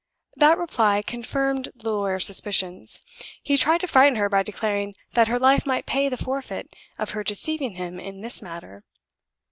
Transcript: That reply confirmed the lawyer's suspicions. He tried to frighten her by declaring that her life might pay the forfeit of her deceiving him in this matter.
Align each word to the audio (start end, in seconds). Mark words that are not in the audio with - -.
That 0.35 0.57
reply 0.57 1.03
confirmed 1.03 1.69
the 1.75 1.91
lawyer's 1.93 2.25
suspicions. 2.25 3.01
He 3.43 3.55
tried 3.55 3.81
to 3.81 3.87
frighten 3.87 4.15
her 4.15 4.29
by 4.29 4.41
declaring 4.41 4.95
that 5.11 5.27
her 5.27 5.37
life 5.37 5.67
might 5.67 5.85
pay 5.85 6.09
the 6.09 6.17
forfeit 6.17 6.73
of 6.97 7.11
her 7.11 7.23
deceiving 7.23 7.75
him 7.75 7.99
in 7.99 8.21
this 8.21 8.41
matter. 8.41 8.83